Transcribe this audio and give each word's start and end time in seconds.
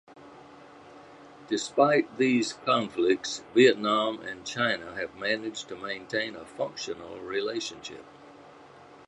Despite 1.47 2.17
these 2.17 2.53
conflicts, 2.65 3.43
Vietnam 3.53 4.19
and 4.21 4.43
China 4.43 4.95
have 4.95 5.13
managed 5.15 5.67
to 5.67 5.75
maintain 5.75 6.35
a 6.35 6.43
functional 6.43 7.19
relationship. 7.19 8.03